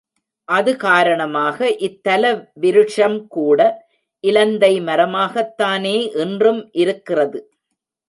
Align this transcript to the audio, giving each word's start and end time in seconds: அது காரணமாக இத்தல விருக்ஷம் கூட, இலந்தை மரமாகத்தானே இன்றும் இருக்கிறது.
அது 0.47 0.71
காரணமாக 0.77 1.57
இத்தல 1.87 2.23
விருக்ஷம் 2.59 3.19
கூட, 3.27 3.59
இலந்தை 4.23 4.73
மரமாகத்தானே 4.81 5.97
இன்றும் 6.17 6.61
இருக்கிறது. 6.75 7.39